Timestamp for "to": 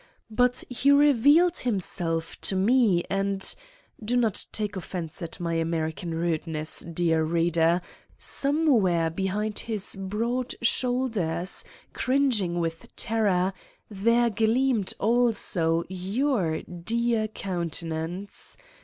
2.41-2.55